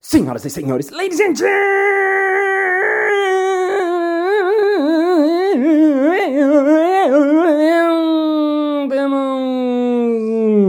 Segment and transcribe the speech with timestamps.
[0.00, 1.88] Senhoras e senhores, ladies and gentlemen,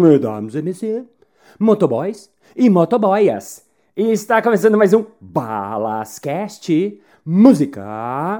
[0.01, 1.05] mesdames et messieurs,
[1.59, 3.63] motoboys e motoboyas,
[3.95, 8.39] está começando mais um Balascast Música.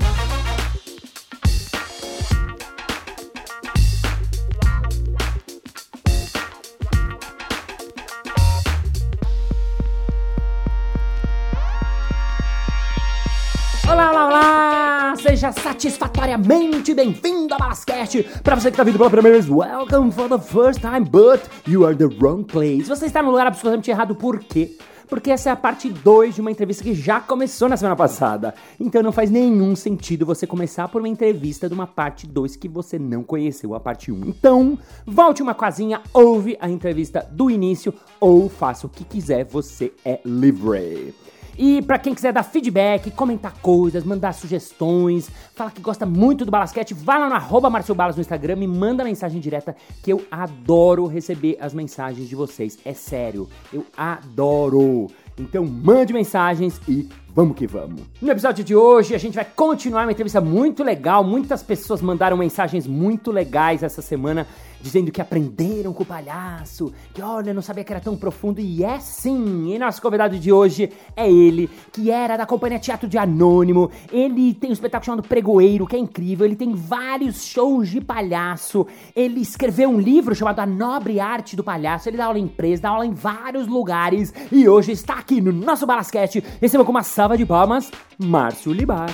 [15.50, 18.24] Seja satisfatoriamente bem-vindo ao Balascast!
[18.44, 21.86] Pra você que tá vindo pela primeira vez, welcome for the first time, but you
[21.86, 22.84] are the wrong place.
[22.84, 24.78] Você está no lugar absolutamente errado, por quê?
[25.08, 28.54] Porque essa é a parte 2 de uma entrevista que já começou na semana passada.
[28.80, 32.68] Então não faz nenhum sentido você começar por uma entrevista de uma parte 2 que
[32.68, 34.16] você não conheceu, a parte 1.
[34.16, 34.28] Um.
[34.28, 39.92] Então, volte uma casinha, ouve a entrevista do início ou faça o que quiser, você
[40.06, 41.16] é livre.
[41.62, 46.52] E para quem quiser dar feedback, comentar coisas, mandar sugestões, fala que gosta muito do
[46.52, 51.06] Balasquete, vai lá no arroba Balas no Instagram, me manda mensagem direta, que eu adoro
[51.06, 52.80] receber as mensagens de vocês.
[52.86, 55.08] É sério, eu adoro.
[55.38, 58.02] Então mande mensagens e vamos que vamos.
[58.22, 61.24] No episódio de hoje a gente vai continuar uma entrevista muito legal.
[61.24, 64.46] Muitas pessoas mandaram mensagens muito legais essa semana
[64.82, 68.84] dizendo que aprenderam com o palhaço, que olha, não sabia que era tão profundo e
[68.84, 69.74] é sim.
[69.74, 73.92] E nosso convidado de hoje é ele, que era da companhia Teatro de Anônimo.
[74.12, 76.46] Ele tem um espetáculo chamado Pregoeiro, que é incrível.
[76.46, 78.88] Ele tem vários shows de palhaço.
[79.16, 82.10] Ele escreveu um livro chamado A Nobre Arte do Palhaço.
[82.10, 85.52] Ele dá aula em empresa, dá aula em vários lugares e hoje está aqui no
[85.52, 86.44] nosso Balasquete.
[86.62, 89.10] Receba com uma salva de palmas, Márcio Libar.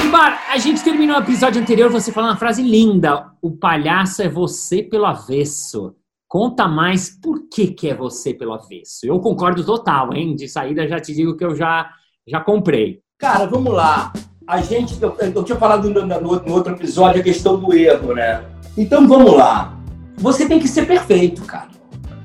[0.00, 3.30] Libar, a gente terminou o episódio anterior você falando uma frase linda.
[3.42, 5.94] O palhaço é você pelo avesso.
[6.26, 9.06] Conta mais por que, que é você pelo avesso.
[9.06, 10.34] Eu concordo total, hein?
[10.34, 11.90] De saída já te digo que eu já,
[12.26, 13.00] já comprei.
[13.18, 14.12] Cara, vamos lá.
[14.46, 18.14] A gente, eu, eu tinha falado no, no, no outro episódio a questão do erro,
[18.14, 18.44] né?
[18.76, 19.77] Então vamos lá.
[20.18, 21.68] Você tem que ser perfeito, cara.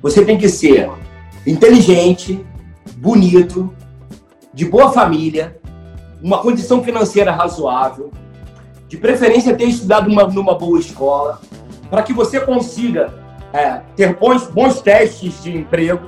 [0.02, 0.90] Você tem que ser
[1.46, 2.44] inteligente,
[2.98, 3.74] bonito,
[4.54, 5.60] de boa família,
[6.22, 8.12] uma condição financeira razoável,
[8.88, 11.40] de preferência ter estudado uma, numa boa escola,
[11.90, 13.14] para que você consiga
[13.52, 16.02] é, ter bons, bons testes de emprego.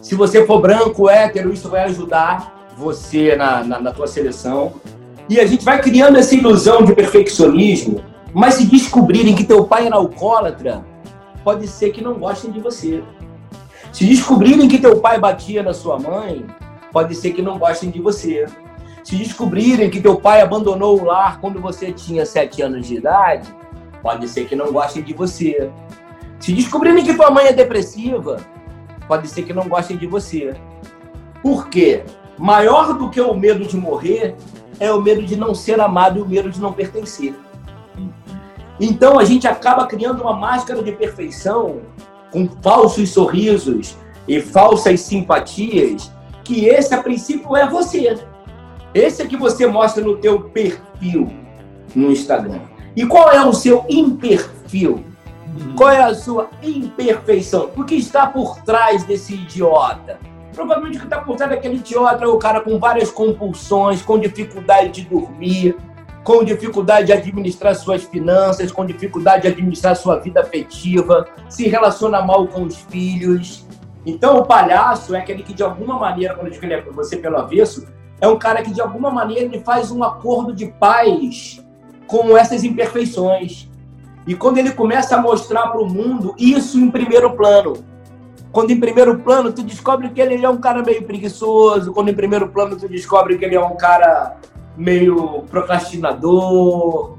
[0.00, 4.74] Se você for branco, hétero, isso vai ajudar você na, na, na tua seleção.
[5.28, 9.86] E a gente vai criando essa ilusão de perfeccionismo, mas se descobrirem que teu pai
[9.86, 10.84] era alcoólatra,
[11.46, 13.04] pode ser que não gostem de você.
[13.92, 16.44] Se descobrirem que teu pai batia na sua mãe,
[16.90, 18.46] pode ser que não gostem de você.
[19.04, 23.48] Se descobrirem que teu pai abandonou o lar quando você tinha sete anos de idade,
[24.02, 25.70] pode ser que não gostem de você.
[26.40, 28.38] Se descobrirem que tua mãe é depressiva,
[29.06, 30.52] pode ser que não gostem de você.
[31.40, 32.02] Por quê?
[32.36, 34.34] Maior do que o medo de morrer
[34.80, 37.36] é o medo de não ser amado e o medo de não pertencer.
[38.80, 41.80] Então a gente acaba criando uma máscara de perfeição
[42.30, 43.96] com falsos sorrisos
[44.28, 46.12] e falsas simpatias,
[46.44, 48.18] que esse a princípio é você.
[48.92, 51.30] Esse é que você mostra no teu perfil
[51.94, 52.60] no Instagram.
[52.94, 55.04] E qual é o seu imperfil?
[55.76, 57.70] Qual é a sua imperfeição?
[57.76, 60.18] O que está por trás desse idiota?
[60.54, 64.18] Provavelmente o que está por trás daquele idiota é o cara com várias compulsões, com
[64.18, 65.76] dificuldade de dormir,
[66.26, 72.20] com dificuldade de administrar suas finanças, com dificuldade de administrar sua vida afetiva, se relaciona
[72.20, 73.64] mal com os filhos.
[74.04, 77.16] Então, o palhaço é aquele que, de alguma maneira, quando eu digo ele é você
[77.16, 77.86] pelo avesso,
[78.20, 81.64] é um cara que, de alguma maneira, ele faz um acordo de paz
[82.08, 83.70] com essas imperfeições.
[84.26, 87.84] E quando ele começa a mostrar para o mundo isso em primeiro plano,
[88.50, 92.14] quando em primeiro plano tu descobre que ele é um cara meio preguiçoso, quando em
[92.14, 94.36] primeiro plano tu descobre que ele é um cara
[94.76, 97.16] meio procrastinador,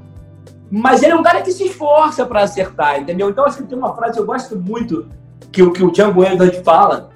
[0.70, 3.30] mas ele é um cara que se esforça para acertar, entendeu?
[3.30, 5.08] Então acho que tem uma frase que eu gosto muito
[5.50, 7.10] que o que o Django Edward fala,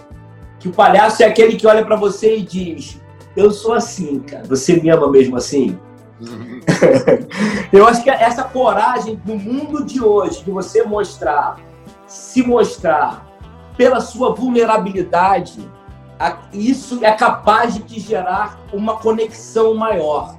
[0.59, 3.01] que o palhaço é aquele que olha para você e diz:
[3.37, 4.45] "Eu sou assim, cara.
[4.49, 5.79] Você me ama mesmo assim?"
[7.73, 11.59] eu acho que essa coragem do mundo de hoje de você mostrar,
[12.07, 13.27] se mostrar
[13.77, 15.69] pela sua vulnerabilidade,
[16.53, 20.37] isso é capaz de te gerar uma conexão maior.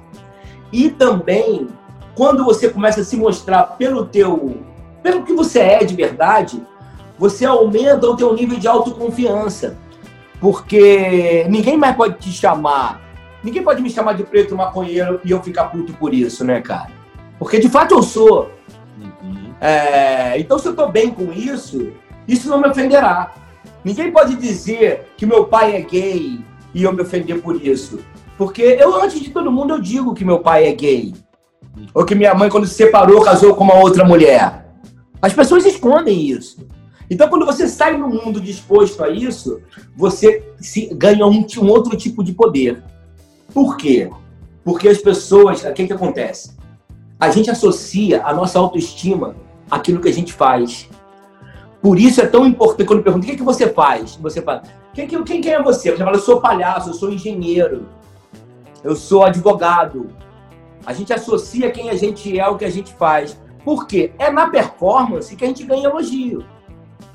[0.72, 1.68] E também,
[2.14, 4.62] quando você começa a se mostrar pelo teu,
[5.02, 6.62] pelo que você é de verdade,
[7.18, 9.76] você aumenta o teu nível de autoconfiança.
[10.40, 13.00] Porque ninguém mais pode te chamar,
[13.42, 16.90] ninguém pode me chamar de preto maconheiro e eu ficar puto por isso, né, cara?
[17.38, 18.50] Porque de fato eu sou.
[18.98, 19.54] Uhum.
[19.60, 21.92] É, então, se eu estou bem com isso,
[22.26, 23.32] isso não me ofenderá.
[23.84, 26.40] Ninguém pode dizer que meu pai é gay
[26.72, 28.00] e eu me ofender por isso.
[28.38, 31.14] Porque eu, antes de todo mundo, eu digo que meu pai é gay.
[31.92, 34.64] Ou que minha mãe, quando se separou, casou com uma outra mulher.
[35.20, 36.66] As pessoas escondem isso.
[37.10, 39.60] Então, quando você sai no mundo disposto a isso,
[39.96, 40.42] você
[40.92, 42.82] ganha um, um outro tipo de poder.
[43.52, 44.10] Por quê?
[44.64, 46.56] Porque as pessoas, o que, que acontece?
[47.20, 49.36] A gente associa a nossa autoestima
[49.70, 50.88] àquilo que a gente faz.
[51.84, 54.16] Por isso é tão importante quando pergunta o que, que você faz?
[54.16, 54.62] Você fala,
[54.94, 55.90] quem, quem, quem é você?
[55.90, 57.86] Você fala, eu sou palhaço, eu sou engenheiro,
[58.82, 60.08] eu sou advogado.
[60.86, 63.38] A gente associa quem a gente é ao que a gente faz.
[63.62, 64.14] Por quê?
[64.18, 66.42] É na performance que a gente ganha elogio.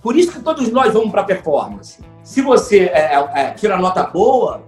[0.03, 1.99] Por isso que todos nós vamos para a performance.
[2.21, 4.61] Se você é, é, é, tira nota boa,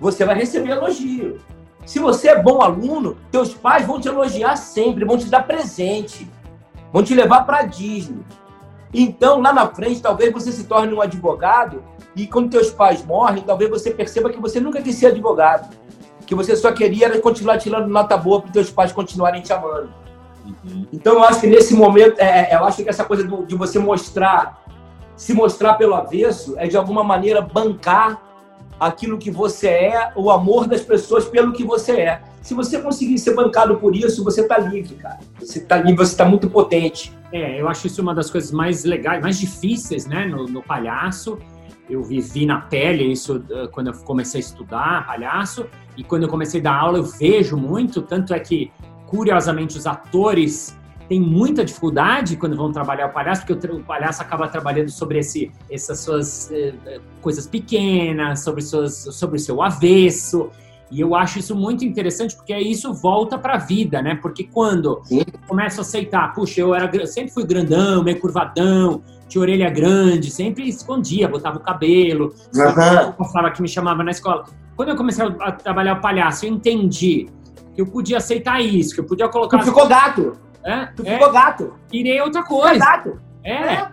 [0.00, 1.36] você vai receber elogio.
[1.84, 6.26] Se você é bom aluno, teus pais vão te elogiar sempre, vão te dar presente,
[6.90, 8.24] vão te levar para Disney.
[8.92, 11.82] Então, lá na frente, talvez você se torne um advogado
[12.14, 15.74] e quando teus pais morrem, talvez você perceba que você nunca quis ser advogado.
[16.26, 19.92] Que você só queria continuar tirando nota boa para teus pais continuarem te amando.
[20.44, 20.86] Uhum.
[20.92, 23.54] Então, eu acho que nesse momento, é, é, eu acho que essa coisa do, de
[23.54, 24.62] você mostrar,
[25.16, 28.20] se mostrar pelo avesso, é de alguma maneira bancar
[28.78, 32.22] aquilo que você é, o amor das pessoas pelo que você é.
[32.40, 35.20] Se você conseguir ser bancado por isso, você está livre, cara.
[35.38, 37.12] Você está livre, você está muito potente.
[37.32, 41.38] É, eu acho isso uma das coisas mais legais, mais difíceis, né, no, no palhaço.
[41.88, 45.66] Eu vivi na pele isso uh, quando eu comecei a estudar palhaço
[45.96, 48.72] e quando eu comecei a dar aula eu vejo muito, tanto é que
[49.06, 50.78] curiosamente os atores
[51.12, 55.52] têm muita dificuldade quando vão trabalhar o palhaço, porque o, palhaço acaba trabalhando sobre esse,
[55.70, 60.48] essas suas eh, eh, coisas pequenas, sobre, suas, sobre o seu avesso.
[60.90, 64.14] E eu acho isso muito interessante porque isso volta para a vida, né?
[64.22, 65.22] Porque quando Sim.
[65.46, 70.66] começo a aceitar, puxa, eu era, sempre fui grandão, meio curvadão, tinha orelha grande, sempre
[70.66, 73.24] escondia, botava o cabelo, uhum.
[73.26, 74.44] falava que me chamava na escola.
[74.74, 77.28] Quando eu comecei a trabalhar o palhaço, eu entendi
[77.74, 79.58] que eu podia aceitar isso, que eu podia colocar.
[79.58, 80.38] Tu ficou gato.
[80.64, 81.74] É, tu é, ficou gato.
[81.92, 82.78] Irei outra coisa.
[82.78, 83.20] gato.
[83.44, 83.52] É.
[83.52, 83.88] é.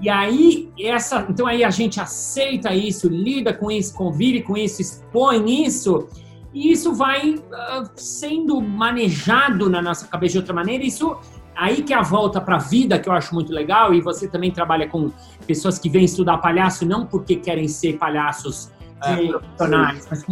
[0.00, 4.80] E aí, essa, então aí a gente aceita isso, lida com isso, convive com isso,
[4.80, 6.08] expõe isso
[6.52, 10.84] e isso vai uh, sendo manejado na nossa cabeça de outra maneira.
[10.84, 11.16] Isso
[11.54, 14.28] aí que é a volta para a vida, que eu acho muito legal, e você
[14.28, 15.10] também trabalha com
[15.46, 18.72] pessoas que vêm estudar palhaço não porque querem ser palhaços
[19.02, 20.24] uh, profissionais, mas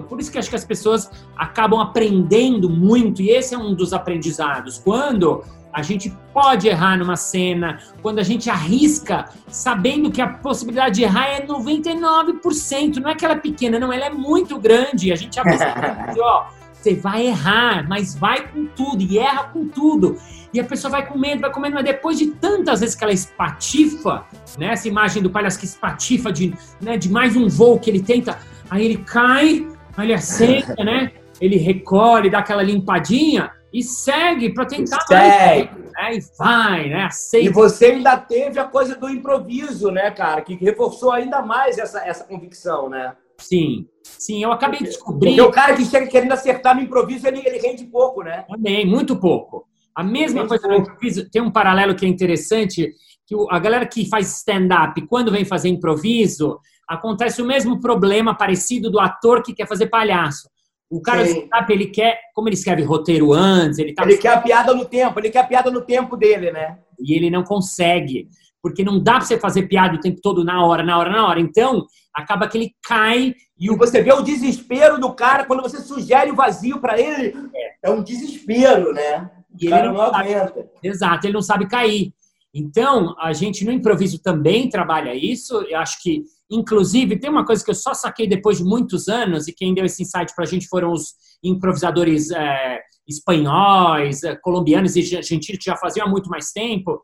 [0.00, 3.92] por isso que acho que as pessoas acabam aprendendo muito, e esse é um dos
[3.92, 4.78] aprendizados.
[4.78, 5.42] Quando
[5.72, 11.02] a gente pode errar numa cena, quando a gente arrisca, sabendo que a possibilidade de
[11.02, 15.12] errar é 99%, não é aquela pequena, não, ela é muito grande.
[15.12, 15.74] A gente avisa,
[16.20, 16.46] ó,
[16.82, 20.18] você vai errar, mas vai com tudo e erra com tudo.
[20.52, 23.02] E a pessoa vai com medo, vai com medo, mas depois de tantas vezes que
[23.02, 24.26] ela espatifa,
[24.58, 28.02] né, essa imagem do palhaço que espatifa de, né, de mais um voo que ele
[28.02, 29.66] tenta, aí ele cai,
[29.96, 31.12] aí ele aceita, né?
[31.40, 35.70] Ele recolhe, dá aquela limpadinha, e segue para tentar segue.
[35.92, 36.14] Mais, né?
[36.14, 37.04] E vai, né?
[37.04, 37.46] Aceita.
[37.46, 40.42] E você ainda teve a coisa do improviso, né, cara?
[40.42, 43.14] Que reforçou ainda mais essa, essa convicção, né?
[43.38, 45.30] Sim, sim, eu acabei de descobrir.
[45.30, 48.44] Porque o cara que chega querendo acertar no improviso, ele, ele rende pouco, né?
[48.48, 49.66] Também, muito pouco.
[49.94, 52.92] A mesma coisa no improviso, tem um paralelo que é interessante,
[53.26, 56.58] que a galera que faz stand-up, quando vem fazer improviso,
[56.92, 60.48] acontece o mesmo problema parecido do ator que quer fazer palhaço.
[60.90, 64.02] O cara stand-up, ele quer, como ele escreve roteiro antes, ele tá...
[64.02, 66.78] Ele quer a piada no tempo, ele quer a piada no tempo dele, né?
[67.00, 68.28] E ele não consegue,
[68.62, 71.26] porque não dá para você fazer piada o tempo todo na hora, na hora, na
[71.26, 71.40] hora.
[71.40, 73.76] Então, acaba que ele cai e o...
[73.78, 77.34] você vê o desespero do cara quando você sugere o vazio para ele.
[77.54, 77.88] É.
[77.88, 77.90] é.
[77.90, 79.30] um desespero, né?
[79.58, 80.68] E ele não, não aguenta.
[80.82, 82.12] Exato, ele não sabe cair.
[82.54, 85.62] Então, a gente no improviso também trabalha isso.
[85.62, 89.48] Eu acho que Inclusive, tem uma coisa que eu só saquei depois de muitos anos,
[89.48, 92.78] e quem deu esse insight para a gente foram os improvisadores é,
[93.08, 97.02] espanhóis, é, colombianos e argentinos que já faziam há muito mais tempo.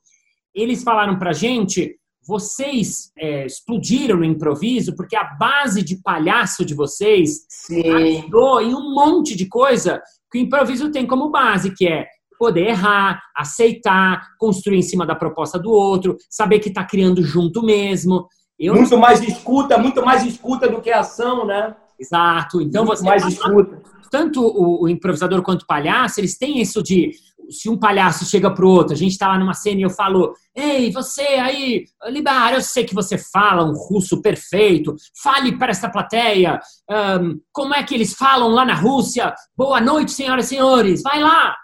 [0.54, 6.62] Eles falaram para a gente: vocês é, explodiram no improviso porque a base de palhaço
[6.62, 7.88] de vocês Sim.
[7.88, 12.06] ajudou em um monte de coisa que o improviso tem como base, que é
[12.38, 17.62] poder errar, aceitar, construir em cima da proposta do outro, saber que está criando junto
[17.62, 18.28] mesmo.
[18.58, 21.74] Eu muito mais escuta, muito mais escuta do que ação, né?
[21.98, 22.60] Exato.
[22.60, 23.80] Então muito você mais escuta.
[24.10, 27.12] Tanto o, o, improvisador quanto o palhaço, eles têm isso de
[27.50, 30.34] se um palhaço chega pro outro, a gente tá lá numa cena e eu falo,
[30.54, 35.88] ei, você aí, Libar, eu sei que você fala um russo perfeito, fale para esta
[35.88, 36.60] plateia,
[36.90, 39.34] um, como é que eles falam lá na Rússia?
[39.56, 41.56] Boa noite, senhoras e senhores, vai lá!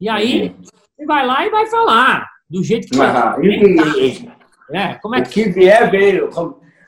[0.00, 0.56] E aí,
[0.96, 4.41] você vai lá e vai falar do jeito que Ah, e-
[4.72, 6.30] é, como é o que que vier, veio.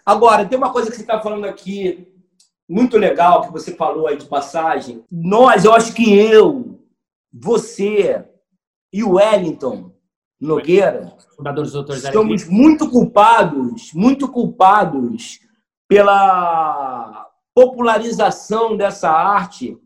[0.05, 2.09] Agora, tem uma coisa que você está falando aqui,
[2.69, 5.05] muito legal, que você falou aí de passagem.
[5.11, 6.81] Nós, eu acho que eu,
[7.33, 8.25] você
[8.93, 9.93] e o Wellington
[10.41, 15.41] Nogueira fundador dos doutores estamos muito culpados, muito culpados
[15.89, 19.77] pela popularização dessa arte.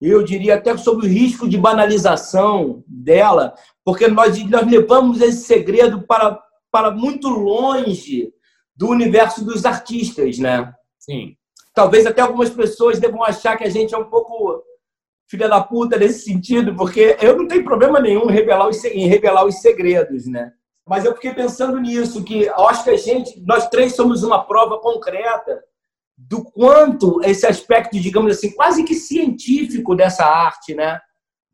[0.00, 3.54] Eu diria até sobre o risco de banalização dela,
[3.84, 6.41] porque nós, nós levamos esse segredo para,
[6.72, 8.32] para muito longe
[8.74, 10.72] do universo dos artistas, né?
[10.98, 11.36] sim,
[11.74, 14.62] Talvez até algumas pessoas devam achar que a gente é um pouco
[15.28, 19.06] filha da puta nesse sentido, porque eu não tenho problema nenhum em revelar os, em
[19.06, 20.52] revelar os segredos, né?
[20.86, 24.78] Mas eu fiquei pensando nisso, que acho que a gente, nós três somos uma prova
[24.80, 25.62] concreta
[26.16, 31.00] do quanto esse aspecto, digamos assim, quase que científico dessa arte, né?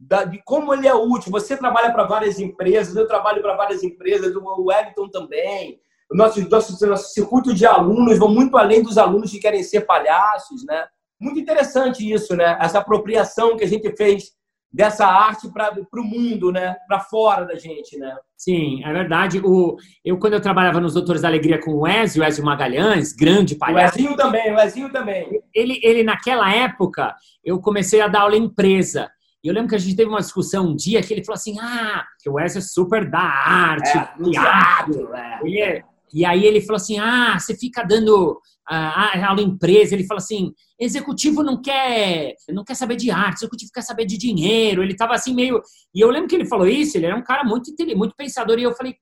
[0.00, 1.32] Da- de como ele é útil.
[1.32, 5.80] Você trabalha para várias empresas, eu trabalho para várias empresas, o Wellington também.
[6.10, 9.82] O nosso, nosso, nosso circuito de alunos vão muito além dos alunos que querem ser
[9.82, 10.86] palhaços, né?
[11.20, 12.56] Muito interessante isso, né?
[12.60, 14.30] Essa apropriação que a gente fez
[14.72, 16.76] dessa arte para o mundo, né?
[16.86, 18.16] Para fora da gente, né?
[18.36, 19.40] sim, é verdade.
[19.44, 23.12] O, eu, quando eu trabalhava nos Doutores da Alegria com o Ezio, o Ezio Magalhães,
[23.12, 25.42] grande O palhaço, Ezinho também, o Ezinho também.
[25.52, 29.10] ele, ele, naquela época, eu comecei a dar aula em empresa.
[29.44, 31.58] E eu lembro que a gente teve uma discussão um dia que ele falou assim:
[31.60, 35.14] ah, que o Ezio é super da arte, É, do teatro.
[35.14, 35.60] é.
[35.60, 39.94] É- E aí ele falou assim: ah, você fica dando ah, aula em empresa.
[39.94, 44.16] Ele falou assim: executivo não quer, não quer saber de arte, executivo quer saber de
[44.18, 44.82] dinheiro.
[44.82, 45.60] Ele tava assim meio.
[45.94, 48.58] E eu lembro que ele falou isso, ele era um cara muito inteligente, muito pensador.
[48.58, 48.96] E eu falei: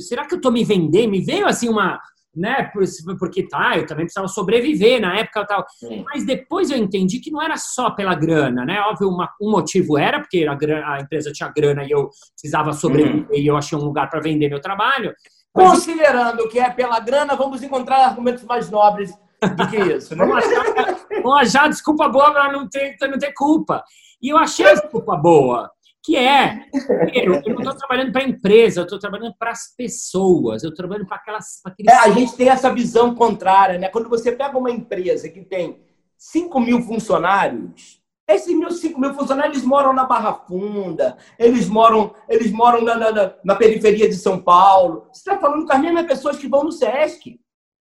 [0.00, 1.10] será que eu tô me vendendo?
[1.10, 1.98] Me veio assim uma.
[2.36, 2.84] Né, por-
[3.18, 5.64] porque tá, eu também precisava sobreviver na época e tal.
[5.70, 6.04] Sim.
[6.06, 8.78] Mas depois eu entendi que não era só pela grana, né?
[8.82, 10.52] Óbvio, uma- um motivo era porque a,
[10.94, 14.48] a empresa tinha grana e eu precisava sobreviver e eu achei um lugar para vender
[14.48, 15.12] meu trabalho.
[15.56, 19.10] Mas Considerando que é pela grana, vamos encontrar argumentos mais nobres
[19.56, 20.24] do que isso, né?
[20.24, 23.82] vamos achar, vamos achar desculpa boa para não ter, não ter culpa.
[24.22, 25.70] E eu achei a desculpa boa,
[26.08, 26.64] que é,
[27.12, 30.76] eu, não estou trabalhando para a empresa, eu estou trabalhando para as pessoas, eu estou
[30.86, 31.60] trabalhando para aquelas.
[31.62, 33.90] pra aqueles É, a gente tem essa visão contrária, né?
[33.90, 35.82] Quando você pega uma empresa que tem
[36.16, 42.50] 5 mil funcionários, esses mil, 5 mil funcionários moram na Barra Funda, eles moram, eles
[42.50, 45.08] moram na- na- na periferia de São Paulo.
[45.12, 47.38] Você está falando com as mesmas pessoas que vão no SESC.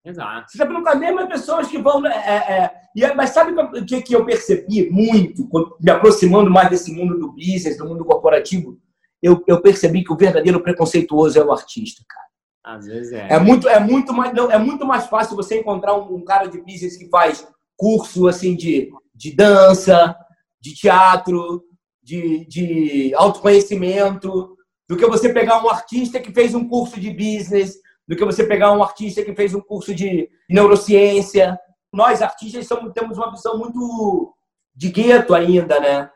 [0.07, 0.49] Exato.
[0.49, 2.05] Você está falando com as mesmas pessoas que vão.
[2.05, 5.49] É, é, e é- mas sabe o que, que eu percebi muito,
[5.81, 8.79] me aproximando mais desse mundo do business, do mundo corporativo?
[9.21, 12.77] Eu, eu percebi que o verdadeiro preconceituoso é o artista, cara.
[12.77, 13.27] Às vezes é.
[13.33, 16.47] É muito, é muito, mais, não, é muito mais fácil você encontrar um, um cara
[16.47, 17.45] de business que faz
[17.75, 20.15] curso assim de, de dança,
[20.61, 21.63] de teatro,
[22.01, 24.55] de, de autoconhecimento,
[24.87, 28.43] do que você pegar um artista que fez um curso de business, do que você
[28.43, 31.59] pegar um artista que fez um curso de neurociência.
[31.91, 34.33] Nós, artistas, somos, temos uma visão muito
[34.75, 36.09] de gueto ainda, né?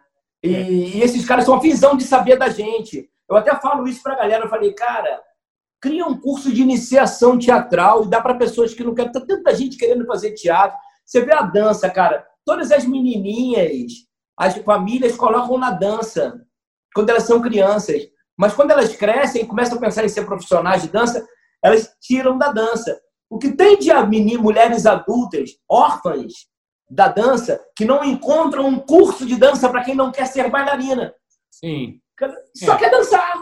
[0.43, 3.09] E, e esses caras são a visão de saber da gente.
[3.29, 5.21] Eu até falo isso pra galera, eu falei, cara,
[5.81, 9.11] cria um curso de iniciação teatral e dá para pessoas que não querem.
[9.11, 10.77] Tem tanta gente querendo fazer teatro.
[11.05, 12.25] Você vê a dança, cara.
[12.45, 13.91] Todas as menininhas,
[14.37, 16.41] as famílias colocam na dança
[16.93, 18.03] quando elas são crianças.
[18.37, 21.25] Mas quando elas crescem e começam a pensar em ser profissionais de dança,
[21.63, 22.99] elas tiram da dança.
[23.29, 26.33] O que tem de meni- mulheres adultas, órfãs
[26.89, 31.13] da dança, que não encontram um curso de dança para quem não quer ser bailarina.
[31.49, 31.99] Sim.
[32.55, 32.77] Só É.
[32.77, 33.41] quer dançar.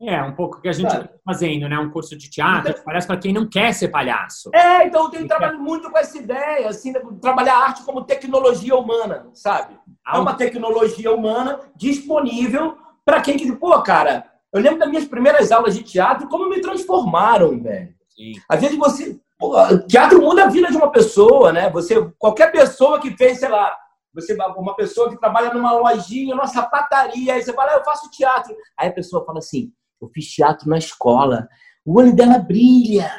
[0.00, 1.76] É, um pouco que a gente está fazendo, né?
[1.78, 4.48] Um curso de teatro, que parece para quem não quer ser palhaço.
[4.54, 8.04] É, então eu tenho trabalhado muito com essa ideia, assim, de trabalhar a arte como
[8.04, 9.76] tecnologia humana, sabe?
[10.06, 15.52] É uma tecnologia humana disponível para quem que, pô, cara, eu lembro das minhas primeiras
[15.52, 17.94] aulas de teatro, como me transformaram, velho.
[18.08, 18.32] Sim.
[18.48, 19.54] Às vezes você, pô,
[19.86, 21.70] teatro muda a vida de uma pessoa, né?
[21.70, 23.76] Você, qualquer pessoa que fez, sei lá,
[24.14, 28.10] você, uma pessoa que trabalha numa lojinha, numa sapataria, aí você fala, ah, eu faço
[28.10, 28.54] teatro.
[28.76, 31.46] Aí a pessoa fala assim, eu fiz teatro na escola.
[31.84, 33.10] O olho dela brilha.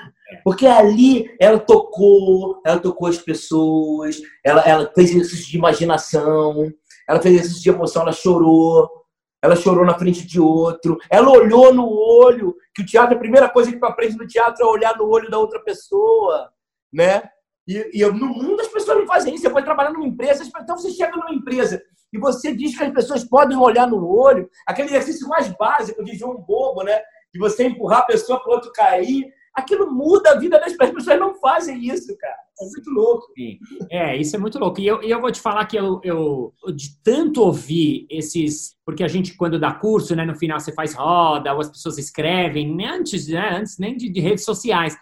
[0.43, 6.71] Porque ali ela tocou, ela tocou as pessoas, ela, ela fez exercício de imaginação,
[7.07, 8.87] ela fez exercício de emoção, ela chorou,
[9.41, 13.49] ela chorou na frente de outro, ela olhou no olho, que o teatro, a primeira
[13.49, 16.51] coisa que tu aprende no teatro é olhar no olho da outra pessoa,
[16.91, 17.23] né?
[17.67, 20.77] E, e no mundo as pessoas não fazem isso, você pode trabalhar numa empresa, então
[20.77, 21.81] você chega numa empresa
[22.11, 26.17] e você diz que as pessoas podem olhar no olho, aquele exercício mais básico de
[26.17, 26.99] João Bobo, né?
[27.31, 30.89] De você empurrar a pessoa para o outro cair, aquilo muda a vida das pessoas.
[30.89, 32.37] As pessoas não fazem isso, cara.
[32.61, 33.27] É muito louco.
[33.37, 33.59] Sim.
[33.89, 34.79] É, isso é muito louco.
[34.81, 38.75] E eu, eu vou te falar que eu, eu, de tanto ouvir esses.
[38.85, 41.97] Porque a gente, quando dá curso, né, no final você faz roda, ou as pessoas
[41.97, 44.97] escrevem, nem antes, né, antes nem de, de redes sociais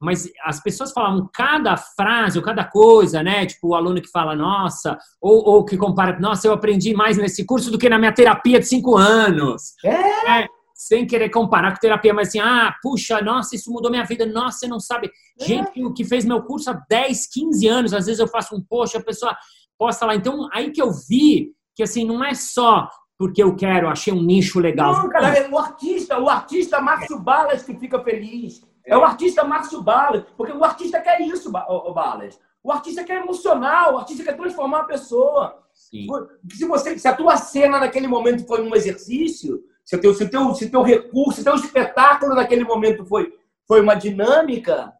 [0.00, 3.44] mas as pessoas falavam cada frase ou cada coisa, né?
[3.44, 7.44] Tipo, o aluno que fala, nossa, ou, ou que compara, nossa, eu aprendi mais nesse
[7.44, 9.74] curso do que na minha terapia de cinco anos.
[9.84, 10.40] É.
[10.40, 10.48] é
[10.80, 14.60] sem querer comparar com terapia, mas assim, ah, puxa, nossa, isso mudou minha vida, nossa,
[14.60, 15.10] você não sabe.
[15.38, 15.44] É.
[15.44, 18.96] Gente que fez meu curso há 10, 15 anos, às vezes eu faço um post,
[18.96, 19.36] a pessoa
[19.78, 20.14] posta lá.
[20.14, 24.22] Então, aí que eu vi que, assim, não é só porque eu quero, achei um
[24.22, 24.94] nicho legal.
[24.94, 28.62] Não, cara, é o artista, o artista Márcio Balas que fica feliz.
[28.86, 32.40] É o artista Márcio Balas, porque o artista quer isso, o Balas.
[32.64, 35.62] O artista quer emocionar, o artista quer transformar a pessoa.
[35.74, 36.06] Sim.
[36.50, 40.28] Se, você, se a tua cena naquele momento foi um exercício, se o teu, se
[40.28, 44.92] teu, se teu recurso, se teu espetáculo naquele momento foi, foi uma dinâmica,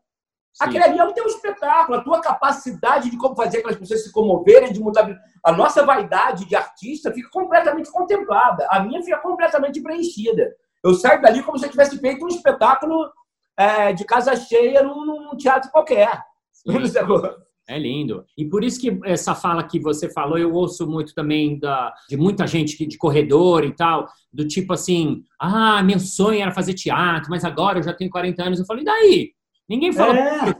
[0.52, 0.64] Sim.
[0.64, 4.10] aquele ali é o teu espetáculo, a tua capacidade de como fazer aquelas pessoas se
[4.10, 5.08] comoverem, de mudar.
[5.44, 8.66] A nossa vaidade de artista fica completamente contemplada.
[8.68, 10.52] A minha fica completamente preenchida.
[10.82, 13.12] Eu saio dali como se eu tivesse feito um espetáculo
[13.56, 16.20] é, de casa cheia num, num teatro qualquer.
[17.70, 18.24] É lindo.
[18.36, 22.16] E por isso que essa fala que você falou, eu ouço muito também da, de
[22.16, 27.30] muita gente de corredor e tal, do tipo assim, ah, meu sonho era fazer teatro,
[27.30, 28.58] mas agora eu já tenho 40 anos.
[28.58, 29.30] Eu falei, e daí?
[29.68, 30.52] Ninguém falou é.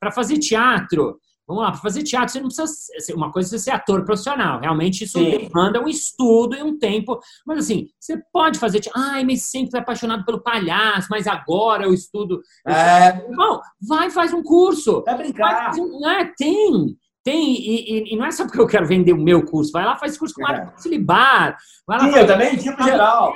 [0.00, 1.18] para fazer teatro.
[1.48, 3.16] Vamos lá, para fazer teatro, você não precisa.
[3.16, 4.60] Uma coisa é ser ator profissional.
[4.60, 5.30] Realmente isso Sim.
[5.30, 7.18] demanda um estudo e um tempo.
[7.46, 9.00] Mas assim, você pode fazer teatro.
[9.00, 12.42] Ai, mas sempre apaixonado pelo palhaço, mas agora eu estudo.
[12.66, 13.12] É.
[13.34, 15.02] Bom, vai, faz um curso.
[15.06, 15.72] Vai brincar.
[16.02, 16.98] Vai, é, tem.
[17.24, 19.70] Tem, e, e, e, não é só porque eu quero vender o meu curso.
[19.72, 20.88] Vai lá, faz curso com o Mário é.
[20.88, 21.58] Libar.
[21.86, 23.34] Vai lá, Sim, faz eu também, tipo geral.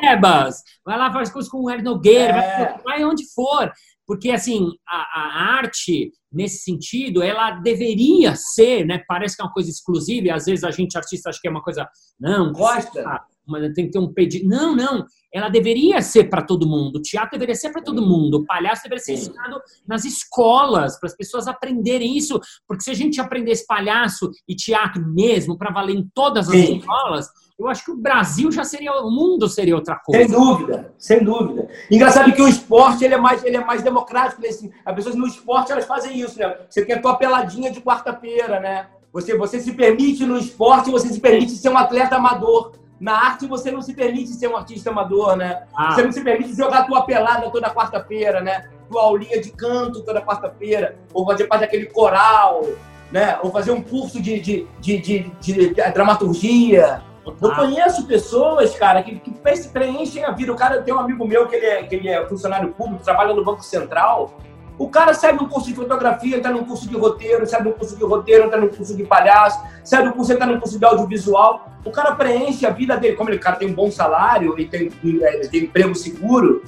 [0.85, 2.38] Vai lá, faz curso com o Hélio Nogueira.
[2.38, 2.64] É.
[2.64, 3.71] Vai, vai onde for.
[4.06, 9.02] Porque, assim, a, a, arte, nesse sentido, ela deveria ser, né?
[9.06, 11.50] Parece que é uma coisa exclusiva, e às vezes a gente, artista, acha que é
[11.50, 11.88] uma coisa.
[12.18, 13.23] Não, gosta.
[13.47, 14.49] Mas tem que ter um pedido.
[14.49, 15.04] Não, não.
[15.32, 16.97] Ela deveria ser para todo mundo.
[16.97, 18.38] O teatro deveria ser para todo mundo.
[18.38, 22.40] O palhaço deveria ser ensinado nas escolas, para as pessoas aprenderem isso.
[22.68, 26.79] Porque se a gente aprendesse palhaço e teatro mesmo, para valer em todas as Sim.
[26.79, 27.29] escolas,
[27.64, 30.29] eu acho que o Brasil já seria, o mundo seria outra coisa.
[30.29, 31.68] Sem dúvida, sem dúvida.
[31.90, 34.42] Engraçado que o esporte ele é mais, ele é mais democrático.
[34.42, 36.57] Nesse, as pessoas no esporte elas fazem isso, né?
[36.68, 38.87] Você tem a tua peladinha de quarta-feira, né?
[39.12, 42.72] Você, você se permite no esporte, você se permite ser um atleta amador.
[42.98, 45.64] Na arte você não se permite ser um artista amador, né?
[45.75, 45.92] Ah.
[45.92, 48.70] Você não se permite jogar tua pelada toda quarta-feira, né?
[48.88, 52.62] Tua aulinha de canto toda quarta-feira, ou fazer parte daquele coral,
[53.11, 53.38] né?
[53.42, 57.03] Ou fazer um curso de, de, de, de, de dramaturgia.
[57.24, 59.30] Eu conheço pessoas, cara, que, que
[59.68, 60.52] preenchem a vida.
[60.52, 63.32] O cara tem um amigo meu que ele é, que ele é funcionário público, trabalha
[63.32, 64.37] no Banco Central.
[64.78, 67.96] O cara sai num curso de fotografia, entra num curso de roteiro, sai num curso
[67.96, 71.68] de roteiro, entra num curso de palhaço, sai do curso, entra num curso de audiovisual.
[71.85, 74.90] O cara preenche a vida dele, como ele cara tem um bom salário, ele tem,
[75.04, 76.64] ele tem emprego seguro,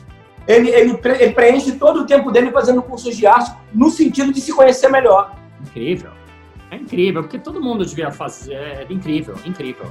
[0.46, 4.40] ele, ele, ele preenche todo o tempo dele fazendo cursos de arte no sentido de
[4.40, 5.34] se conhecer melhor.
[5.60, 6.10] Incrível.
[6.70, 8.54] É incrível, porque todo mundo devia fazer.
[8.54, 9.86] É incrível, incrível.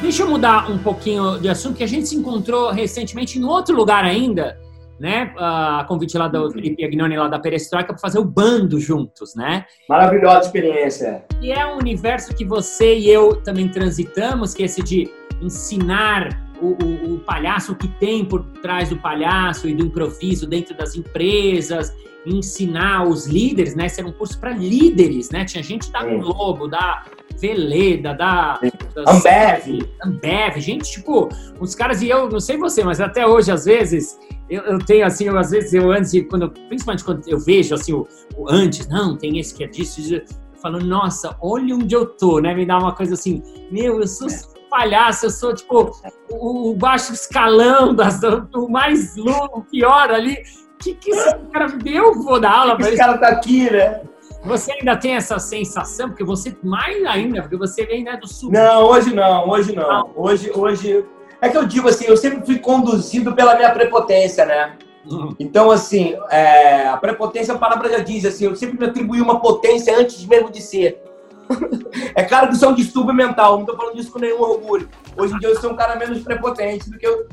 [0.00, 3.74] Deixa eu mudar um pouquinho de assunto, que a gente se encontrou recentemente em outro
[3.74, 4.56] lugar ainda,
[4.98, 5.34] né?
[5.36, 9.66] A convite lá do Felipe Agnoni, lá da Perestroika, para fazer o bando juntos, né?
[9.88, 11.24] Maravilhosa experiência.
[11.42, 15.10] E é um universo que você e eu também transitamos, que é esse de
[15.42, 20.46] ensinar o, o, o, palhaço, o que tem por trás do palhaço e do improviso
[20.46, 21.92] dentro das empresas,
[22.24, 23.86] ensinar os líderes, né?
[23.86, 25.44] Esse era um curso para líderes, né?
[25.44, 27.04] Tinha gente da Globo, da
[27.40, 28.60] Veleda, da,
[28.94, 29.88] da Ambev.
[30.04, 31.28] Ambev, gente, tipo,
[31.60, 35.06] os caras, e eu não sei você, mas até hoje, às vezes, eu, eu tenho
[35.06, 38.88] assim, eu, às vezes, eu antes, quando, principalmente quando eu vejo assim, o, o antes,
[38.88, 40.00] não, tem esse que é disso,
[40.60, 42.54] falando, nossa, olha onde eu tô, né?
[42.54, 44.28] Me dá uma coisa assim, meu, eu sou
[44.68, 45.92] palhaço, eu sou tipo
[46.30, 48.20] o, o baixo escalão, das,
[48.54, 50.36] o mais louco, pior ali.
[50.80, 52.14] Que que esse cara me deu?
[52.14, 54.02] Vou dar aula Esse cara tá aqui, né?
[54.44, 58.50] Você ainda tem essa sensação, porque você, mais ainda, porque você vem né, do sul.
[58.52, 60.10] Não, hoje não, hoje não.
[60.14, 61.04] Hoje, hoje.
[61.40, 64.76] É que eu digo assim, eu sempre fui conduzido pela minha prepotência, né?
[65.06, 65.34] Uhum.
[65.38, 69.40] Então, assim, é, a prepotência, a palavra já diz, assim, eu sempre me atribuí uma
[69.40, 71.02] potência antes mesmo de ser.
[72.14, 74.88] é claro que isso é um distúrbio mental, não estou falando disso com nenhum orgulho.
[75.16, 77.26] Hoje em dia eu sou um cara menos prepotente do que eu.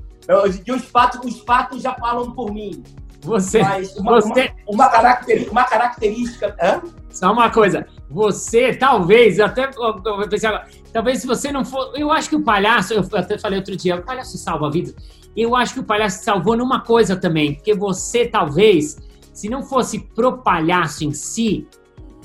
[0.43, 2.83] Hoje em dia os fatos, os fatos já falam por mim.
[3.25, 3.61] Você.
[3.61, 4.51] Mas uma, você...
[4.67, 5.51] Uma, uma, característica.
[5.51, 6.81] Uma característica hã?
[7.09, 11.93] Só uma coisa, você talvez, até eu pensei agora, talvez se você não for.
[11.95, 14.93] Eu acho que o palhaço, eu até falei outro dia, o palhaço salva a vida.
[15.35, 18.97] Eu acho que o palhaço salvou numa coisa também, porque você talvez,
[19.33, 21.67] se não fosse pro palhaço em si,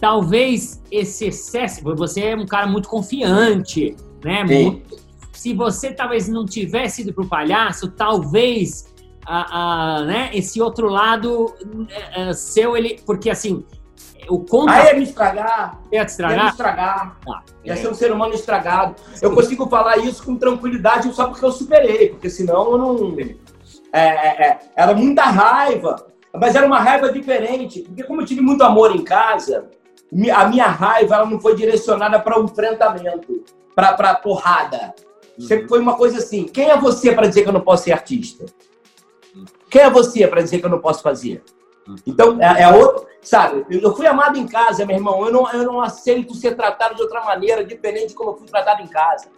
[0.01, 1.83] talvez esse excesso.
[1.95, 4.43] Você é um cara muito confiante, né?
[4.43, 4.99] Muito,
[5.33, 8.91] se você talvez não tivesse ido pro palhaço, talvez.
[9.27, 13.01] A, a, né, esse outro lado uh, seu, ele.
[13.05, 13.65] Porque assim,
[14.29, 14.75] o contra...
[14.75, 15.81] Aí ia me estragar.
[15.93, 16.37] Ia te estragar?
[16.37, 17.19] Ia me estragar.
[17.29, 17.77] Ah, ia é.
[17.77, 18.95] ser um ser humano estragado.
[19.15, 19.27] Sim.
[19.27, 23.17] Eu consigo falar isso com tranquilidade só porque eu superei, porque senão eu não.
[23.93, 28.41] É, é, é, era muita raiva, mas era uma raiva diferente, porque como eu tive
[28.41, 29.69] muito amor em casa,
[30.33, 34.95] a minha raiva ela não foi direcionada para o enfrentamento, para porrada.
[35.39, 35.47] Uhum.
[35.47, 37.93] Sempre foi uma coisa assim: quem é você para dizer que eu não posso ser
[37.93, 38.45] artista?
[39.71, 41.43] Quem é você para dizer que eu não posso fazer?
[42.07, 43.65] Então, é, é outro, sabe?
[43.71, 45.25] Eu fui amado em casa, meu irmão.
[45.25, 48.47] Eu não, eu não aceito ser tratado de outra maneira, diferente de como eu fui
[48.47, 49.29] tratado em casa.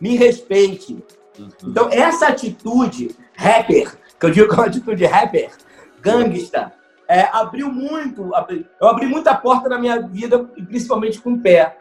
[0.00, 1.04] Me respeite.
[1.38, 1.48] Uhum.
[1.64, 5.50] Então, essa atitude rapper, que eu digo que é uma atitude rapper,
[6.00, 6.72] gangsta,
[7.08, 8.34] é, abriu muito.
[8.34, 11.78] Abri, eu abri muita porta na minha vida, principalmente com o pé.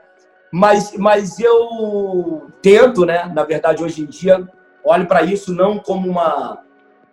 [0.51, 3.31] Mas, mas eu tento, né?
[3.33, 4.45] Na verdade, hoje em dia,
[4.83, 6.59] olho para isso não como uma.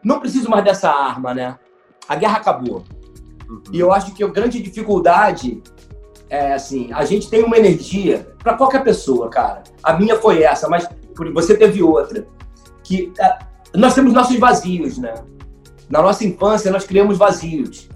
[0.02, 1.58] Não preciso mais dessa arma, né?
[2.08, 2.84] A guerra acabou.
[3.48, 3.62] Uhum.
[3.72, 5.62] E eu acho que a grande dificuldade
[6.30, 9.62] é assim, a gente tem uma energia para qualquer pessoa, cara.
[9.82, 10.86] A minha foi essa, mas
[11.32, 12.26] você teve outra.
[12.84, 13.38] Que é,
[13.74, 15.14] nós temos nossos vazios, né?
[15.88, 17.88] Na nossa infância nós criamos vazios.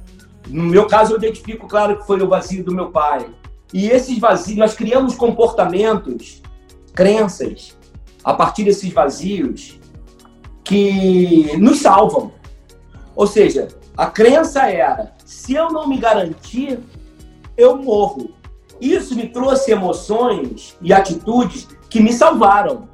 [0.49, 3.27] No meu caso eu identifico claro que foi o vazio do meu pai.
[3.73, 6.43] E esses vazios, nós criamos comportamentos,
[6.95, 7.77] crenças
[8.23, 9.79] a partir desses vazios
[10.64, 12.33] que nos salvam.
[13.14, 16.81] Ou seja, a crença era: se eu não me garantir,
[17.57, 18.31] eu morro.
[18.81, 22.88] Isso me trouxe emoções e atitudes que me salvaram.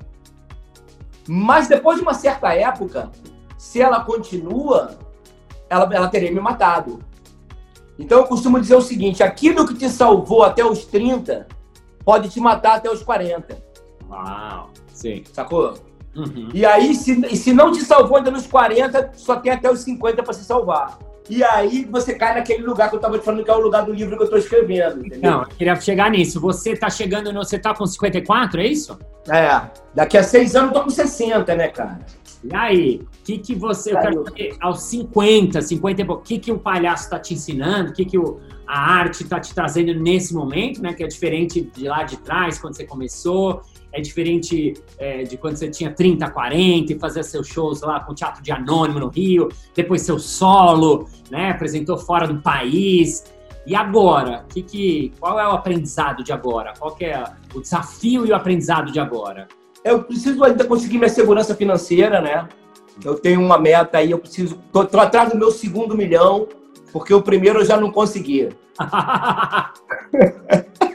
[1.27, 3.11] Mas depois de uma certa época,
[3.57, 4.99] se ela continua,
[5.69, 7.01] ela, ela teria me matado.
[7.99, 11.47] Então eu costumo dizer o seguinte: aquilo que te salvou até os 30
[12.05, 13.63] pode te matar até os 40.
[14.09, 15.23] Uau, sim.
[15.33, 15.75] Sacou?
[16.19, 16.49] Uhum.
[16.53, 20.23] E aí, se, se não te salvou ainda nos 40, só tem até os 50
[20.23, 20.99] para se salvar.
[21.31, 23.85] E aí você cai naquele lugar que eu estava te falando que é o lugar
[23.85, 25.05] do livro que eu estou escrevendo.
[25.05, 25.31] Entendeu?
[25.31, 26.41] Não, eu queria chegar nisso.
[26.41, 28.99] Você está chegando, no, você está com 54, é isso?
[29.29, 29.61] É.
[29.95, 32.01] Daqui a seis anos eu tô com 60, né, cara?
[32.43, 33.93] E aí, o que, que você.
[33.93, 37.35] Eu quero saber, aos 50, 50 e pouco, o que, que o palhaço está te
[37.35, 37.91] ensinando?
[37.91, 40.95] O que, que o, a arte está te trazendo nesse momento, né?
[40.95, 45.57] Que é diferente de lá de trás, quando você começou é diferente é, de quando
[45.57, 49.09] você tinha 30, 40 e fazia seus shows lá com o Teatro de Anônimo no
[49.09, 51.51] Rio, depois seu solo, né?
[51.51, 53.25] Apresentou fora do país.
[53.67, 54.45] E agora?
[54.49, 56.73] Que, que, qual é o aprendizado de agora?
[56.79, 57.25] Qual é
[57.55, 59.49] o desafio e o aprendizado de agora?
[59.85, 62.49] Eu preciso ainda conseguir minha segurança financeira, né?
[63.05, 64.59] Eu tenho uma meta aí, eu preciso.
[64.73, 66.49] Tô, tô atrás do meu segundo milhão,
[66.93, 68.49] porque o primeiro eu já não consegui.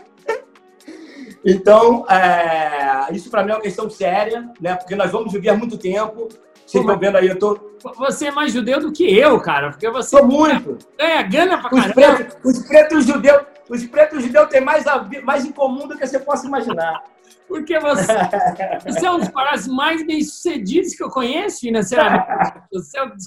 [1.46, 4.76] Então, é, isso para mim é uma questão séria, né?
[4.76, 6.30] Porque nós vamos viver muito tempo.
[6.66, 7.60] Vocês estão vendo aí, eu tô.
[7.98, 10.18] Você é mais judeu do que eu, cara, porque você.
[10.18, 10.78] Sou muito.
[10.98, 11.88] É, gana pra caramba.
[11.88, 14.86] Os pretos, os pretos judeus, os pretos judeus têm mais,
[15.24, 17.04] mais em comum do que você possa imaginar.
[17.48, 18.14] Porque você,
[18.88, 22.54] você é um dos palhaços mais bem-sucedidos que eu conheço financeiramente.
[22.72, 23.26] Você é um dos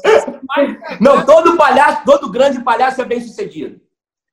[0.48, 1.00] mais.
[1.00, 3.78] Não, todo palhaço, todo grande palhaço é bem-sucedido.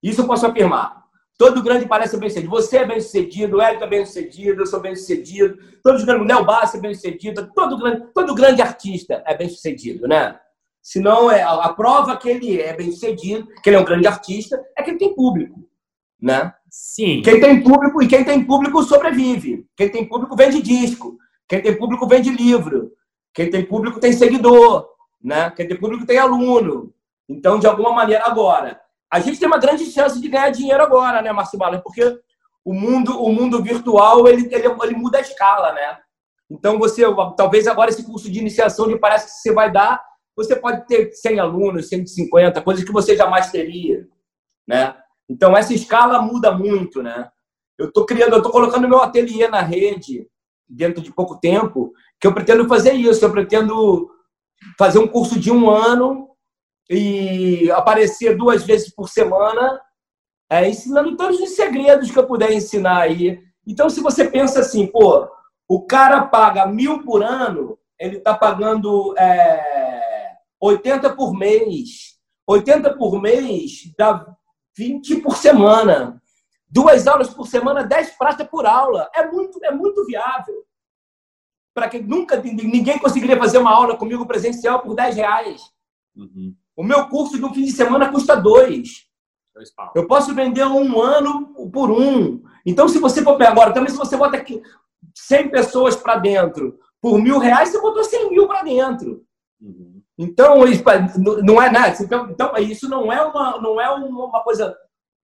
[0.02, 1.03] Isso eu posso afirmar.
[1.38, 2.52] Todo grande palestra é bem sucedido.
[2.52, 5.58] Você é bem sucedido, o Hélio é bem sucedido, eu sou bem sucedido.
[5.84, 7.52] Todos grandes, o Léo Bassi é bem sucedido.
[7.56, 10.39] Todo grande, todo grande artista é bem sucedido, né?
[10.82, 14.06] Senão, é, a, a prova que ele é bem sucedido, que ele é um grande
[14.06, 15.67] artista, é que ele tem público,
[16.22, 16.54] né?
[16.69, 17.22] Sim.
[17.22, 19.65] Quem tem público, e quem tem público sobrevive.
[19.76, 21.17] Quem tem público vende disco.
[21.48, 22.91] Quem tem público vende livro.
[23.34, 24.88] Quem tem público tem seguidor,
[25.22, 25.50] né?
[25.52, 26.93] Quem tem público tem aluno.
[27.28, 28.80] Então, de alguma maneira, agora,
[29.13, 31.80] a gente tem uma grande chance de ganhar dinheiro agora, né, Márcio Bala?
[31.80, 32.19] Porque
[32.65, 35.99] o mundo, o mundo virtual ele, ele, ele muda a escala, né?
[36.49, 37.04] Então, você,
[37.38, 40.04] talvez agora esse curso de iniciação de parece que você vai dar,
[40.36, 44.04] você pode ter 100 alunos, 150, coisas que você jamais teria,
[44.67, 44.95] né?
[45.30, 47.30] Então, essa escala muda muito, né?
[47.78, 50.28] Eu estou criando, eu estou colocando meu ateliê na rede
[50.67, 54.10] dentro de pouco tempo, que eu pretendo fazer isso, eu pretendo
[54.76, 56.33] fazer um curso de um ano
[56.89, 59.82] e aparecer duas vezes por semana,
[60.50, 63.39] é, ensinando todos os segredos que eu puder ensinar aí.
[63.65, 65.28] Então, se você pensa assim, pô,
[65.67, 72.13] o cara paga mil por ano, ele está pagando é, 80 por mês.
[72.46, 74.26] 80 por mês dá
[74.78, 76.22] 20 por semana.
[76.69, 79.10] Duas aulas por semana, 10 pratas por aula.
[79.15, 80.65] É muito, é muito viável.
[81.74, 85.62] Para que nunca ninguém conseguiria fazer uma aula comigo presencial por 10 reais.
[86.15, 86.56] Uhum.
[86.76, 89.08] O meu curso de um fim de semana custa dois.
[89.96, 92.42] Eu posso vender um ano por um.
[92.66, 94.62] Então, se você for agora, também se você bota aqui
[95.16, 99.24] 100 pessoas para dentro por mil reais, você botou 100 mil para dentro.
[99.62, 100.02] Uhum.
[100.18, 100.62] Então,
[101.44, 101.96] não é nada.
[102.02, 104.76] Então, então, isso não é uma, não é uma coisa.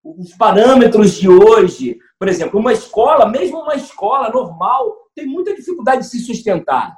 [0.04, 6.04] Os parâmetros de hoje, por exemplo, uma escola, mesmo uma escola normal, tem muita dificuldade
[6.04, 6.98] de se sustentar,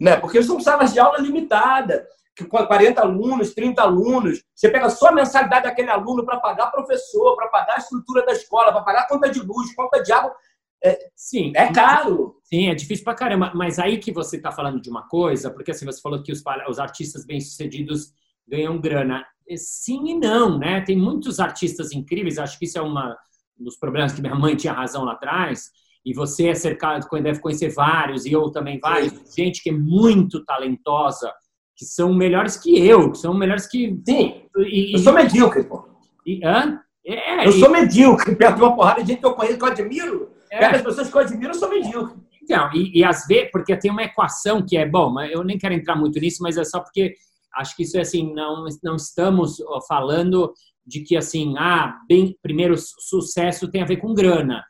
[0.00, 0.16] né?
[0.16, 2.02] Porque são salas de aula limitadas
[2.46, 7.48] 40 alunos, 30 alunos, você pega só a mensalidade daquele aluno para pagar professor, para
[7.48, 10.34] pagar a estrutura da escola, para pagar conta de luz, conta de água.
[10.82, 12.36] É, sim, é caro.
[12.42, 13.52] Sim, é difícil pra caramba.
[13.54, 16.42] Mas aí que você está falando de uma coisa, porque assim, você falou que os,
[16.68, 18.12] os artistas bem-sucedidos
[18.48, 19.24] ganham grana.
[19.48, 20.80] É, sim e não, né?
[20.80, 23.16] Tem muitos artistas incríveis, acho que isso é uma,
[23.58, 25.70] um dos problemas que minha mãe tinha razão lá atrás,
[26.04, 29.44] e você é cercado, deve conhecer vários, e eu também vários, sim.
[29.44, 31.32] gente que é muito talentosa,
[31.80, 33.98] que são melhores que eu, que são melhores que.
[34.06, 34.42] Sim.
[34.58, 35.88] E, eu sou medíocre, pô.
[36.26, 36.78] E, hã?
[37.02, 37.58] É, eu e...
[37.58, 40.30] sou medíocre, perto de uma porrada de gente que eu conheço, que eu admiro.
[40.50, 40.58] É.
[40.58, 42.16] Perto das pessoas que eu admiro, eu sou medíocre.
[42.42, 45.72] Então, e, e às vezes, porque tem uma equação que é, bom, eu nem quero
[45.72, 47.14] entrar muito nisso, mas é só porque
[47.54, 49.56] acho que isso é assim, não, não estamos
[49.88, 50.52] falando
[50.86, 54.62] de que assim, ah, bem, primeiro sucesso tem a ver com grana.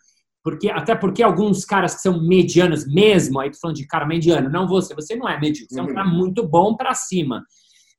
[0.42, 4.48] Porque, até porque alguns caras que são medianos mesmo, aí tô falando de cara mediano,
[4.48, 5.94] não você, você não é medíocre, você é um uhum.
[5.94, 7.44] cara muito bom para cima.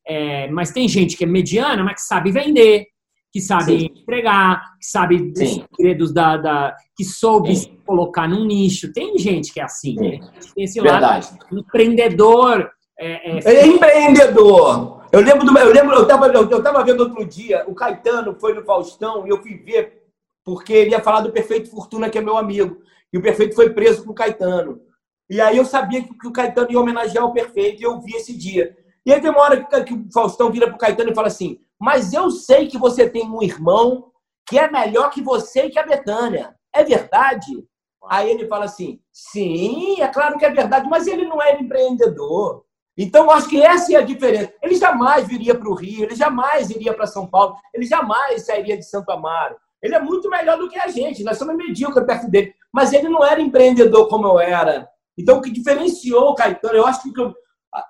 [0.08, 2.88] É, mas tem gente que é mediana, mas que sabe vender,
[3.32, 3.90] que sabe Sim.
[3.96, 5.44] empregar, que sabe Sim.
[5.44, 7.62] os segredos da, da, que soube Sim.
[7.62, 8.92] se colocar num nicho.
[8.92, 10.20] Tem gente que é assim, né?
[10.56, 11.30] Tem esse Verdade.
[11.32, 12.72] lado empreendedor.
[13.00, 13.56] É, é...
[13.56, 15.02] é, empreendedor.
[15.12, 18.54] Eu lembro do, eu lembro, eu estava eu tava vendo outro dia, o Caetano foi
[18.54, 20.01] no Faustão e eu fui ver
[20.44, 22.82] porque ele ia falar do Perfeito Fortuna, que é meu amigo.
[23.12, 24.82] E o Perfeito foi preso com o Caetano.
[25.30, 28.36] E aí eu sabia que o Caetano ia homenagear o Perfeito e eu vi esse
[28.36, 28.76] dia.
[29.06, 32.14] E aí tem uma hora que o Faustão vira pro Caetano e fala assim: Mas
[32.14, 34.12] eu sei que você tem um irmão
[34.48, 36.56] que é melhor que você e que a Betânia.
[36.74, 37.66] É verdade?
[38.10, 42.66] Aí ele fala assim: Sim, é claro que é verdade, mas ele não é empreendedor.
[42.98, 44.54] Então, acho que essa é a diferença.
[44.62, 48.78] Ele jamais viria para o Rio, ele jamais iria para São Paulo, ele jamais sairia
[48.78, 49.56] de Santo Amaro.
[49.82, 52.54] Ele é muito melhor do que a gente, nós somos medíocres perto dele.
[52.72, 54.88] Mas ele não era empreendedor como eu era.
[55.18, 57.34] Então, o que diferenciou o Caetano, eu acho que eu,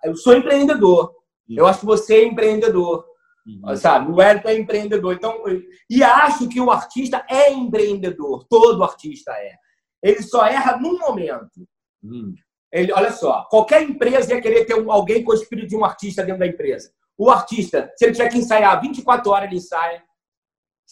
[0.04, 1.14] eu sou empreendedor.
[1.50, 3.06] Eu acho que você é empreendedor.
[3.46, 3.76] Uhum.
[3.76, 4.12] Sabe?
[4.12, 5.14] O Hélio é empreendedor.
[5.14, 5.44] Então,
[5.90, 8.46] e acho que o artista é empreendedor.
[8.50, 9.56] Todo artista é.
[10.02, 11.68] Ele só erra num momento.
[12.04, 12.34] Uhum.
[12.72, 15.84] Ele, olha só, qualquer empresa ia querer ter um, alguém com o espírito de um
[15.84, 16.92] artista dentro da empresa.
[17.18, 20.02] O artista, se ele tiver que ensaiar 24 horas, ele ensaia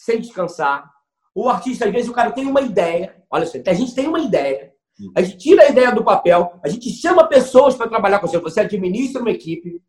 [0.00, 0.90] sem descansar.
[1.34, 3.22] O artista, às vezes, o cara tem uma ideia.
[3.30, 4.72] Olha só, a gente tem uma ideia.
[5.14, 8.38] A gente tira a ideia do papel, a gente chama pessoas para trabalhar com você.
[8.38, 9.82] Você administra uma equipe,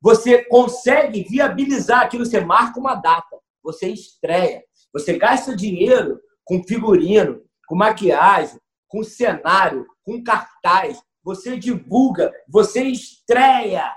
[0.00, 7.42] você consegue viabilizar aquilo, você marca uma data, você estreia, você gasta dinheiro com figurino,
[7.66, 13.90] com maquiagem, com cenário, com cartaz, você divulga, você estreia.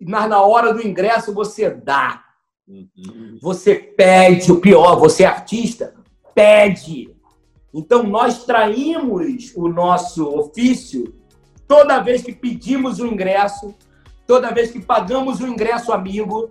[0.00, 2.25] Mas na hora do ingresso você dá.
[2.68, 3.38] Uhum.
[3.40, 5.94] Você pede, o pior, você é artista,
[6.34, 7.14] pede.
[7.72, 11.14] Então nós traímos o nosso ofício
[11.68, 13.74] toda vez que pedimos o ingresso,
[14.26, 16.50] toda vez que pagamos o ingresso amigo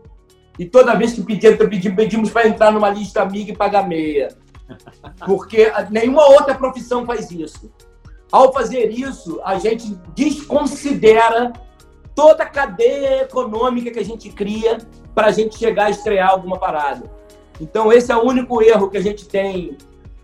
[0.58, 4.30] e toda vez que pedimos, pedimos para entrar numa lista amiga e pagar meia.
[5.26, 7.72] Porque nenhuma outra profissão faz isso.
[8.32, 11.54] Ao fazer isso, a gente desconsidera
[12.16, 14.78] toda a cadeia econômica que a gente cria
[15.14, 17.12] para a gente chegar a estrear alguma parada.
[17.60, 19.78] Então, esse é o único erro que a gente tem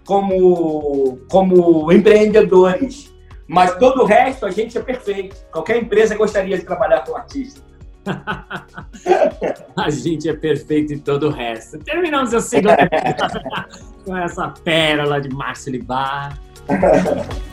[0.06, 3.12] como, como empreendedores.
[3.48, 5.36] Mas todo o resto, a gente é perfeito.
[5.52, 7.62] Qualquer empresa gostaria de trabalhar com artista.
[9.78, 11.78] a gente é perfeito em todo o resto.
[11.80, 12.90] Terminamos a segunda
[14.06, 16.40] com essa pérola de Márcio Libar.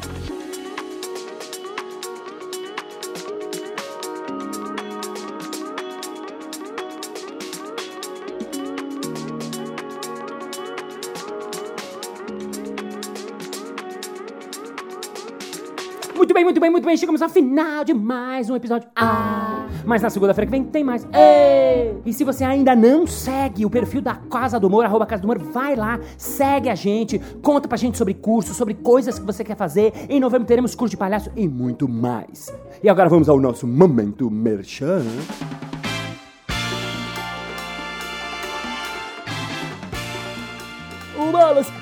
[16.58, 16.96] muito bem, muito bem.
[16.96, 18.88] Chegamos ao final de mais um episódio.
[18.96, 21.06] Ah, mas na segunda-feira que vem tem mais.
[21.12, 21.96] Ei!
[22.04, 25.26] E se você ainda não segue o perfil da Casa do Humor, arroba Casa do
[25.26, 29.44] Humor, vai lá, segue a gente, conta pra gente sobre cursos, sobre coisas que você
[29.44, 29.92] quer fazer.
[30.08, 32.52] Em novembro teremos curso de palhaço e muito mais.
[32.82, 35.04] E agora vamos ao nosso momento merchan.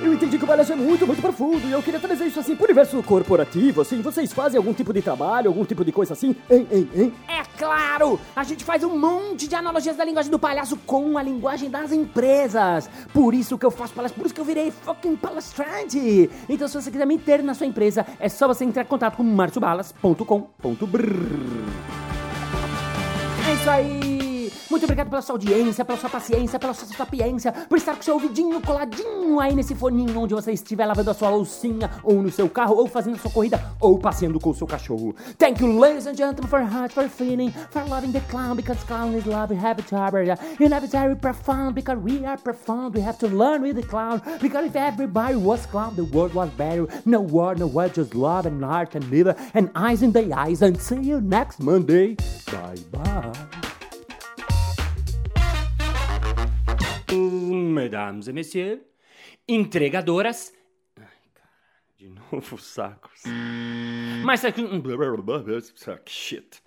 [0.01, 2.55] Eu entendi que o palhaço é muito, muito profundo e eu queria trazer isso assim
[2.55, 4.01] pro universo corporativo, assim.
[4.01, 6.35] Vocês fazem algum tipo de trabalho, algum tipo de coisa assim?
[6.51, 7.15] Hein, hein, hein?
[7.29, 8.19] É claro!
[8.35, 11.93] A gente faz um monte de analogias da linguagem do palhaço com a linguagem das
[11.93, 12.89] empresas.
[13.13, 16.31] Por isso que eu faço palestra, por isso que eu virei fucking palestrante.
[16.49, 19.17] Então, se você quiser me ter na sua empresa, é só você entrar em contato
[19.17, 20.97] com marciobalas.com.br.
[23.49, 24.16] É isso aí!
[24.71, 28.15] Muito obrigado pela sua audiência, pela sua paciência, pela sua sapiência, por estar com seu
[28.15, 32.49] ouvidinho coladinho aí nesse foninho onde você estiver lavando a sua loucinha, ou no seu
[32.49, 35.15] carro, ou fazendo a sua corrida, ou passeando com o seu cachorro.
[35.39, 39.15] Thank you, ladies and gentlemen, for heart, for feeling, for loving the clown, because clown
[39.15, 40.15] is love, happy to have
[40.59, 44.21] You never very profound, because we are profound, we have to learn with the clown,
[44.41, 46.87] because if everybody was clown, the world was better.
[47.05, 50.63] No word, no word, just love and heart and liver, and eyes in the eyes,
[50.63, 52.17] and see you next Monday.
[52.51, 53.76] Bye bye.
[57.13, 58.81] Mesdames et messieurs,
[59.49, 60.53] entregadoras.
[60.99, 61.49] Ai, cara,
[61.99, 63.23] de novo sacos.
[64.25, 64.41] Mas
[66.11, 66.63] shit.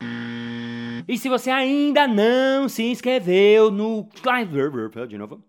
[1.08, 4.08] E se você ainda não se inscreveu no.
[5.08, 5.44] De novo.